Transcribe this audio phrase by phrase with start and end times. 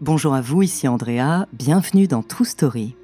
[0.00, 2.96] Bonjour à vous, ici Andrea, bienvenue dans True Story.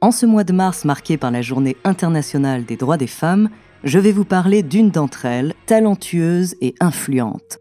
[0.00, 3.48] En ce mois de mars marqué par la Journée internationale des droits des femmes,
[3.84, 7.58] je vais vous parler d'une d'entre elles, talentueuse et influente.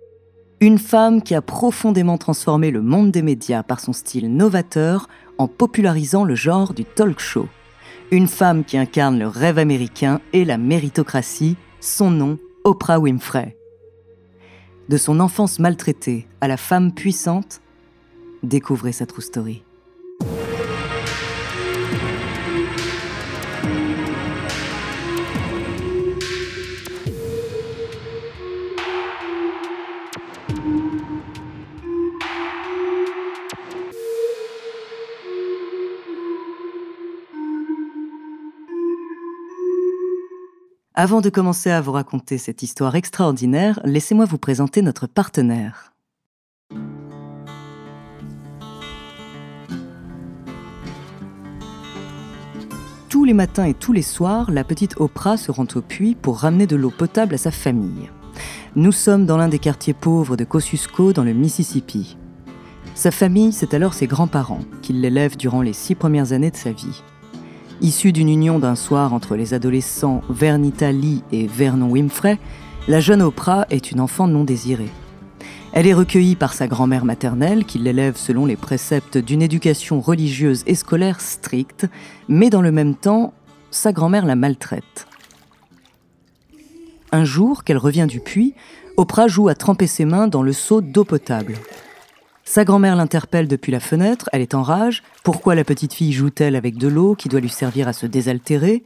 [0.62, 5.48] Une femme qui a profondément transformé le monde des médias par son style novateur en
[5.48, 7.48] popularisant le genre du talk show.
[8.12, 13.58] Une femme qui incarne le rêve américain et la méritocratie, son nom, Oprah Winfrey.
[14.90, 17.62] De son enfance maltraitée à la femme puissante,
[18.46, 19.65] Découvrez sa true story.
[40.98, 45.92] Avant de commencer à vous raconter cette histoire extraordinaire, laissez-moi vous présenter notre partenaire.
[53.10, 56.38] Tous les matins et tous les soirs, la petite Oprah se rend au puits pour
[56.38, 58.10] ramener de l'eau potable à sa famille.
[58.78, 62.16] Nous sommes dans l'un des quartiers pauvres de Kosciuszko, dans le Mississippi.
[62.94, 66.72] Sa famille, c'est alors ses grands-parents, qui l'élèvent durant les six premières années de sa
[66.72, 67.04] vie.
[67.82, 72.40] Issue d'une union d'un soir entre les adolescents Vernita Lee et Vernon Winfrey,
[72.88, 74.92] la jeune Oprah est une enfant non désirée.
[75.74, 80.64] Elle est recueillie par sa grand-mère maternelle, qui l'élève selon les préceptes d'une éducation religieuse
[80.68, 81.88] et scolaire stricte,
[82.30, 83.34] mais dans le même temps,
[83.72, 85.08] sa grand-mère la maltraite.
[87.12, 88.54] Un jour, qu'elle revient du puits,
[88.96, 91.56] Oprah joue à tremper ses mains dans le seau d'eau potable.
[92.48, 95.02] Sa grand-mère l'interpelle depuis la fenêtre, elle est en rage.
[95.24, 98.84] Pourquoi la petite fille joue-t-elle avec de l'eau qui doit lui servir à se désaltérer?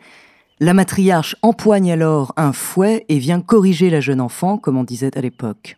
[0.61, 5.15] La matriarche empoigne alors un fouet et vient corriger la jeune enfant, comme on disait
[5.17, 5.77] à l'époque.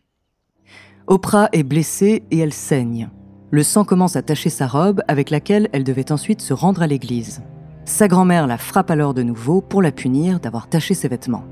[1.07, 3.09] Oprah est blessée et elle saigne.
[3.49, 6.87] Le sang commence à tacher sa robe avec laquelle elle devait ensuite se rendre à
[6.87, 7.41] l'église.
[7.85, 11.45] Sa grand-mère la frappe alors de nouveau pour la punir d'avoir taché ses vêtements.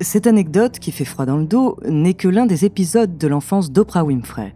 [0.00, 3.70] Cette anecdote, qui fait froid dans le dos, n'est que l'un des épisodes de l'enfance
[3.70, 4.54] d'Oprah Winfrey.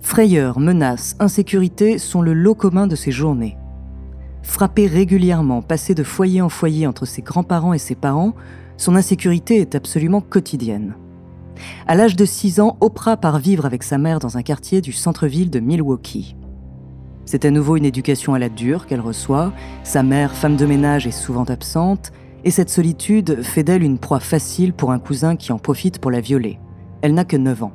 [0.00, 3.56] Frayeur, menaces, insécurité sont le lot commun de ses journées.
[4.42, 8.34] Frappée régulièrement, passée de foyer en foyer entre ses grands-parents et ses parents,
[8.76, 10.94] son insécurité est absolument quotidienne.
[11.86, 14.92] À l'âge de 6 ans, Oprah part vivre avec sa mère dans un quartier du
[14.92, 16.36] centre-ville de Milwaukee.
[17.24, 19.52] C'est à nouveau une éducation à la dure qu'elle reçoit,
[19.84, 22.10] sa mère, femme de ménage, est souvent absente,
[22.44, 26.10] et cette solitude fait d'elle une proie facile pour un cousin qui en profite pour
[26.10, 26.58] la violer.
[27.00, 27.72] Elle n'a que 9 ans.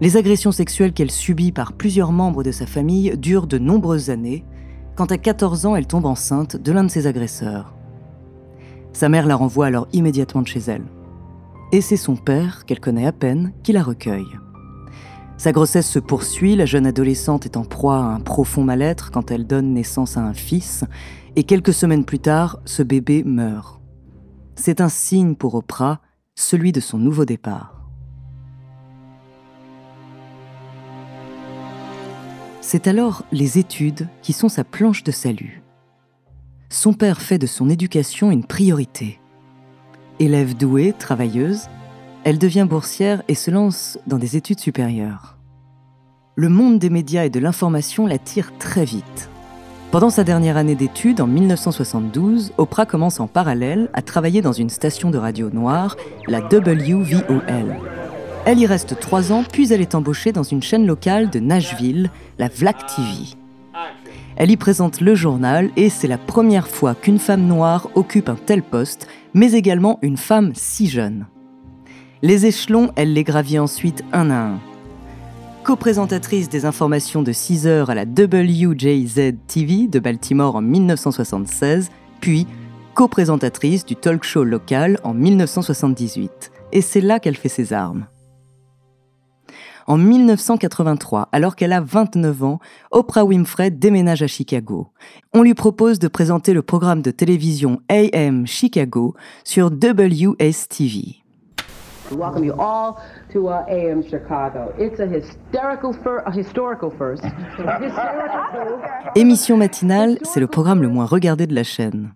[0.00, 4.44] Les agressions sexuelles qu'elle subit par plusieurs membres de sa famille durent de nombreuses années,
[4.96, 7.74] quand à 14 ans elle tombe enceinte de l'un de ses agresseurs.
[8.92, 10.84] Sa mère la renvoie alors immédiatement de chez elle
[11.74, 14.38] et c'est son père, qu'elle connaît à peine, qui la recueille.
[15.36, 19.32] Sa grossesse se poursuit, la jeune adolescente est en proie à un profond mal-être quand
[19.32, 20.84] elle donne naissance à un fils,
[21.34, 23.80] et quelques semaines plus tard, ce bébé meurt.
[24.54, 26.00] C'est un signe pour Oprah,
[26.36, 27.83] celui de son nouveau départ.
[32.66, 35.62] C'est alors les études qui sont sa planche de salut.
[36.70, 39.20] Son père fait de son éducation une priorité.
[40.18, 41.68] Élève douée, travailleuse,
[42.24, 45.36] elle devient boursière et se lance dans des études supérieures.
[46.36, 49.28] Le monde des médias et de l'information l'attire très vite.
[49.90, 54.70] Pendant sa dernière année d'études, en 1972, Oprah commence en parallèle à travailler dans une
[54.70, 55.96] station de radio noire,
[56.28, 58.03] la WVOL.
[58.46, 62.10] Elle y reste trois ans, puis elle est embauchée dans une chaîne locale de Nashville,
[62.38, 63.36] la Vlac TV.
[64.36, 68.34] Elle y présente le journal et c'est la première fois qu'une femme noire occupe un
[68.34, 71.26] tel poste, mais également une femme si jeune.
[72.20, 74.60] Les échelons, elle les gravit ensuite un à un.
[75.62, 81.90] Co-présentatrice des informations de 6 heures à la WJZ TV de Baltimore en 1976,
[82.20, 82.46] puis
[82.92, 86.52] co-présentatrice du talk show local en 1978.
[86.72, 88.06] Et c'est là qu'elle fait ses armes.
[89.86, 92.58] En 1983, alors qu'elle a 29 ans,
[92.90, 94.88] Oprah Winfrey déménage à Chicago.
[95.34, 99.14] On lui propose de présenter le programme de télévision AM Chicago
[99.44, 101.24] sur WSTV.
[102.12, 102.96] welcome you all
[103.32, 104.72] to uh, AM Chicago.
[104.78, 107.24] It's a hysterical fir a historical first.
[109.16, 112.12] Émission matinale, c'est le programme le moins regardé de la chaîne.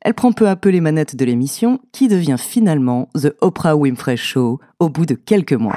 [0.00, 4.16] Elle prend peu à peu les manettes de l'émission, qui devient finalement The Oprah Winfrey
[4.16, 5.74] Show au bout de quelques mois.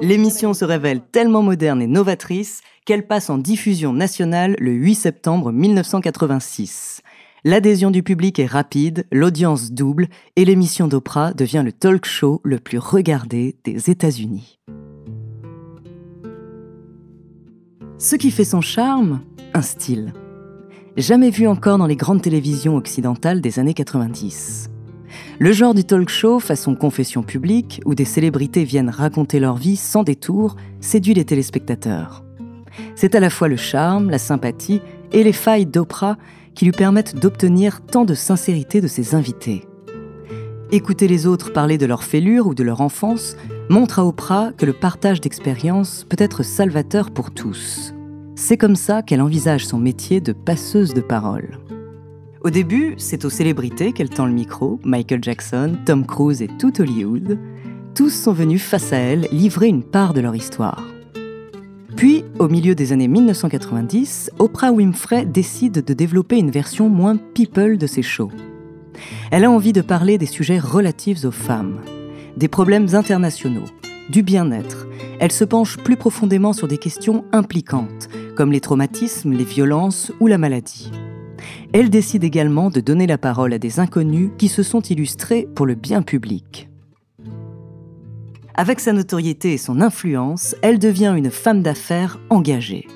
[0.00, 5.52] L'émission se révèle tellement moderne et novatrice qu'elle passe en diffusion nationale le 8 septembre
[5.52, 7.02] 1986.
[7.44, 12.58] L'adhésion du public est rapide, l'audience double et l'émission d'Oprah devient le talk show le
[12.58, 14.58] plus regardé des États-Unis.
[17.98, 19.22] Ce qui fait son charme,
[19.54, 20.12] un style.
[20.96, 24.70] Jamais vu encore dans les grandes télévisions occidentales des années 90.
[25.38, 29.76] Le genre du talk show façon confession publique, où des célébrités viennent raconter leur vie
[29.76, 32.24] sans détour, séduit les téléspectateurs.
[32.94, 34.80] C'est à la fois le charme, la sympathie
[35.12, 36.16] et les failles d'Oprah
[36.54, 39.66] qui lui permettent d'obtenir tant de sincérité de ses invités.
[40.72, 43.36] Écouter les autres parler de leur fêlure ou de leur enfance
[43.68, 47.94] montre à Oprah que le partage d'expériences peut être salvateur pour tous.
[48.34, 51.58] C'est comme ça qu'elle envisage son métier de passeuse de parole.
[52.46, 56.80] Au début, c'est aux célébrités qu'elle tend le micro, Michael Jackson, Tom Cruise et tout
[56.80, 57.40] Hollywood.
[57.92, 60.84] Tous sont venus face à elle livrer une part de leur histoire.
[61.96, 67.78] Puis, au milieu des années 1990, Oprah Winfrey décide de développer une version moins people
[67.78, 68.30] de ses shows.
[69.32, 71.80] Elle a envie de parler des sujets relatifs aux femmes,
[72.36, 73.66] des problèmes internationaux,
[74.08, 74.86] du bien-être.
[75.18, 80.28] Elle se penche plus profondément sur des questions impliquantes, comme les traumatismes, les violences ou
[80.28, 80.92] la maladie.
[81.72, 85.66] Elle décide également de donner la parole à des inconnus qui se sont illustrés pour
[85.66, 86.68] le bien public.
[88.54, 92.86] Avec sa notoriété et son influence, elle devient une femme d'affaires engagée.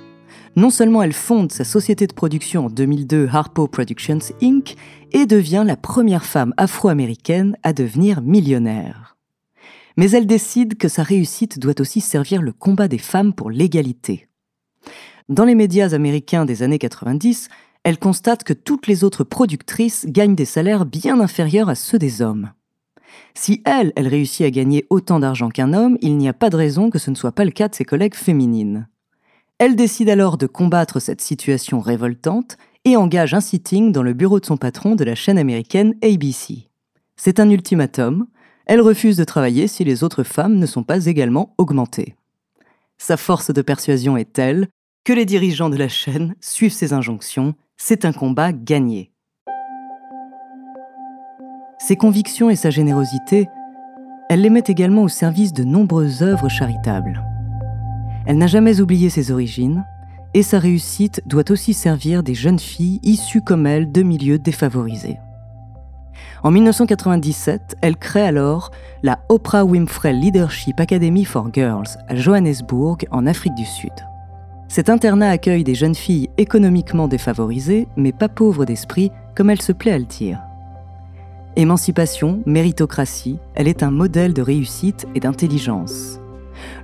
[0.57, 4.75] Non seulement elle fonde sa société de production en 2002 Harpo Productions Inc.
[5.13, 9.17] et devient la première femme afro-américaine à devenir millionnaire.
[9.97, 14.29] Mais elle décide que sa réussite doit aussi servir le combat des femmes pour l'égalité.
[15.29, 17.49] Dans les médias américains des années 90,
[17.85, 22.23] elle constate que toutes les autres productrices gagnent des salaires bien inférieurs à ceux des
[22.23, 22.51] hommes.
[23.35, 26.57] Si elle, elle réussit à gagner autant d'argent qu'un homme, il n'y a pas de
[26.57, 28.89] raison que ce ne soit pas le cas de ses collègues féminines.
[29.59, 34.41] Elle décide alors de combattre cette situation révoltante et engage un sitting dans le bureau
[34.41, 36.69] de son patron de la chaîne américaine ABC.
[37.17, 38.27] C'est un ultimatum,
[38.67, 42.15] elle refuse de travailler si les autres femmes ne sont pas également augmentées.
[42.99, 44.69] Sa force de persuasion est telle
[45.05, 49.11] que les dirigeants de la chaîne suivent ses injonctions c'est un combat gagné.
[51.79, 53.49] Ses convictions et sa générosité,
[54.29, 57.25] elle les met également au service de nombreuses œuvres charitables.
[58.27, 59.83] Elle n'a jamais oublié ses origines,
[60.35, 65.17] et sa réussite doit aussi servir des jeunes filles issues comme elle de milieux défavorisés.
[66.43, 68.73] En 1997, elle crée alors
[69.03, 73.91] la Oprah Winfrey Leadership Academy for Girls à Johannesburg, en Afrique du Sud.
[74.71, 79.73] Cet internat accueille des jeunes filles économiquement défavorisées, mais pas pauvres d'esprit, comme elle se
[79.73, 80.39] plaît à le dire.
[81.57, 86.21] Émancipation, méritocratie, elle est un modèle de réussite et d'intelligence.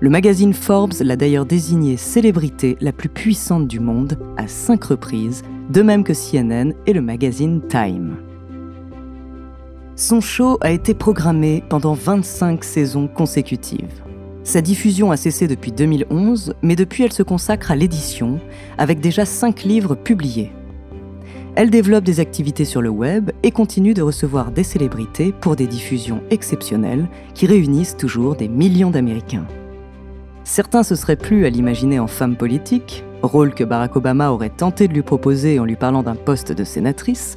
[0.01, 5.45] Le magazine Forbes l'a d'ailleurs désignée célébrité la plus puissante du monde à cinq reprises,
[5.71, 8.17] de même que CNN et le magazine Time.
[9.95, 14.03] Son show a été programmé pendant 25 saisons consécutives.
[14.47, 18.39] Sa diffusion a cessé depuis 2011, mais depuis elle se consacre à l'édition,
[18.79, 20.53] avec déjà 5 livres publiés.
[21.57, 25.67] Elle développe des activités sur le web et continue de recevoir des célébrités pour des
[25.67, 29.49] diffusions exceptionnelles qui réunissent toujours des millions d'Américains.
[30.45, 34.87] Certains se seraient plus à l'imaginer en femme politique, rôle que Barack Obama aurait tenté
[34.87, 37.35] de lui proposer en lui parlant d'un poste de sénatrice,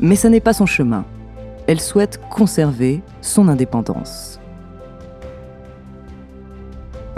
[0.00, 1.04] mais ce n'est pas son chemin.
[1.66, 4.37] Elle souhaite conserver son indépendance.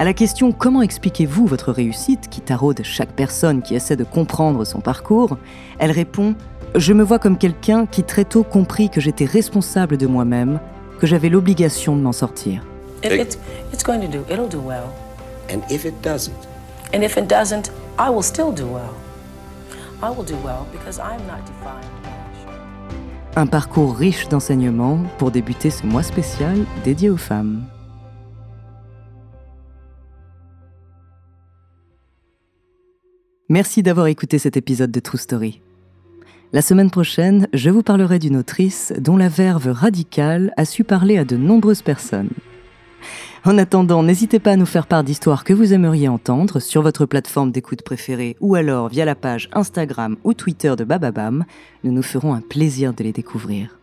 [0.00, 4.64] À la question Comment expliquez-vous votre réussite qui taraude chaque personne qui essaie de comprendre
[4.64, 5.36] son parcours,
[5.78, 6.36] elle répond
[6.74, 10.58] Je me vois comme quelqu'un qui très tôt comprit que j'étais responsable de moi-même,
[11.00, 12.62] que j'avais l'obligation de m'en sortir.
[13.04, 13.38] If it's,
[13.74, 14.86] it's going to do, it'll do well.
[15.52, 16.32] And if it doesn't,
[16.94, 18.94] And if it doesn't, I will still do well.
[20.02, 25.68] I will do well because I'm not defined by Un parcours riche d'enseignements pour débuter
[25.68, 27.60] ce mois spécial dédié aux femmes.
[33.50, 35.60] Merci d'avoir écouté cet épisode de True Story.
[36.52, 41.18] La semaine prochaine, je vous parlerai d'une autrice dont la verve radicale a su parler
[41.18, 42.30] à de nombreuses personnes.
[43.44, 47.06] En attendant, n'hésitez pas à nous faire part d'histoires que vous aimeriez entendre sur votre
[47.06, 51.44] plateforme d'écoute préférée ou alors via la page Instagram ou Twitter de Bababam.
[51.82, 53.79] Nous nous ferons un plaisir de les découvrir.